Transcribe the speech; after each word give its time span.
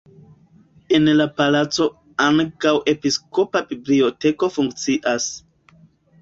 En 0.99 1.09
la 1.17 1.27
palaco 1.41 1.87
ankaŭ 2.27 2.71
episkopa 2.95 3.63
biblioteko 3.75 4.51
funkcias. 4.57 5.29